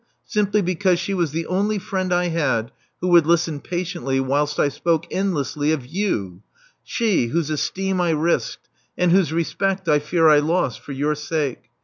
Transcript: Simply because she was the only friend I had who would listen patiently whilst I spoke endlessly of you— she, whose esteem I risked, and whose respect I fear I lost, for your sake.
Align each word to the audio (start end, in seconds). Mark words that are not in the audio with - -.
Simply 0.25 0.63
because 0.63 0.97
she 0.97 1.13
was 1.13 1.29
the 1.29 1.45
only 1.45 1.77
friend 1.77 2.11
I 2.11 2.29
had 2.29 2.71
who 3.01 3.09
would 3.09 3.27
listen 3.27 3.59
patiently 3.59 4.19
whilst 4.19 4.59
I 4.59 4.67
spoke 4.67 5.05
endlessly 5.11 5.71
of 5.71 5.85
you— 5.85 6.41
she, 6.83 7.27
whose 7.27 7.51
esteem 7.51 8.01
I 8.01 8.09
risked, 8.09 8.67
and 8.97 9.11
whose 9.11 9.31
respect 9.31 9.87
I 9.87 9.99
fear 9.99 10.27
I 10.27 10.39
lost, 10.39 10.79
for 10.79 10.91
your 10.93 11.13
sake. 11.13 11.65